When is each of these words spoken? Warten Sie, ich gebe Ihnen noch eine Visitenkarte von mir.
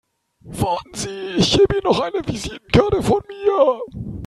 Warten 0.45 0.95
Sie, 0.95 1.35
ich 1.37 1.55
gebe 1.55 1.75
Ihnen 1.75 1.83
noch 1.83 1.99
eine 1.99 2.27
Visitenkarte 2.27 3.03
von 3.03 3.21
mir. 3.27 3.81